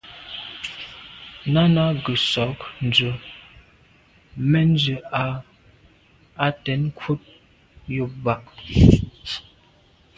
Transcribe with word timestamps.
Náná 1.53 1.83
gə̀ 2.03 2.17
sɔ̌k 2.31 2.59
ndzwə́ 2.85 3.15
mɛ̀n 4.49 4.69
zə̄ 4.83 4.99
á 6.45 6.47
tɛ̌n 6.63 6.81
krút 6.97 7.23
jùp 7.93 8.11
bà’. 8.23 8.35